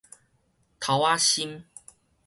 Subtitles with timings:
[0.79, 1.63] 頭仔心